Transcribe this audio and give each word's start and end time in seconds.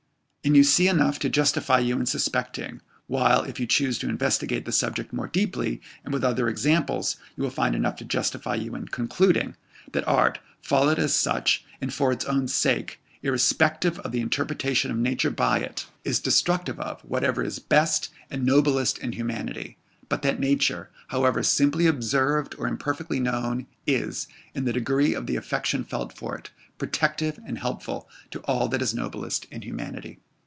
And 0.43 0.57
you 0.57 0.63
see 0.63 0.87
enough 0.87 1.19
to 1.19 1.29
justify 1.29 1.77
you 1.77 1.99
in 1.99 2.07
suspecting 2.07 2.81
while, 3.05 3.43
if 3.43 3.59
you 3.59 3.67
choose 3.67 3.99
to 3.99 4.09
investigate 4.09 4.65
the 4.65 4.71
subject 4.71 5.13
more 5.13 5.27
deeply 5.27 5.81
and 6.03 6.11
with 6.11 6.23
other 6.23 6.47
examples, 6.49 7.17
you 7.37 7.43
will 7.43 7.51
find 7.51 7.75
enough 7.75 7.97
to 7.97 8.05
justify 8.05 8.55
you 8.55 8.73
in 8.75 8.87
concluding 8.87 9.55
that 9.91 10.07
art, 10.07 10.39
followed 10.59 10.97
as 10.97 11.13
such, 11.13 11.63
and 11.79 11.93
for 11.93 12.11
its 12.11 12.25
own 12.25 12.47
sake, 12.47 12.99
irrespective 13.21 13.99
of 13.99 14.11
the 14.11 14.19
interpretation 14.19 14.89
of 14.89 14.97
nature 14.97 15.29
by 15.29 15.59
it, 15.59 15.85
is 16.03 16.19
destructive 16.19 16.79
of 16.79 17.01
whatever 17.01 17.43
is 17.43 17.59
best 17.59 18.09
and 18.31 18.43
noblest 18.43 18.97
in 18.97 19.11
humanity; 19.11 19.77
but 20.09 20.23
that 20.23 20.39
nature, 20.39 20.89
however 21.09 21.43
simply 21.43 21.85
observed, 21.85 22.55
or 22.57 22.65
imperfectly 22.67 23.19
known, 23.19 23.67
is, 23.85 24.27
in 24.55 24.65
the 24.65 24.73
degree 24.73 25.13
of 25.13 25.27
the 25.27 25.35
affection 25.35 25.83
felt 25.83 26.11
for 26.17 26.35
it, 26.35 26.49
protective 26.79 27.39
and 27.45 27.59
helpful 27.59 28.09
to 28.31 28.39
all 28.45 28.67
that 28.67 28.81
is 28.81 28.91
noblest 28.95 29.45
in 29.51 29.61
humanity. 29.61 30.19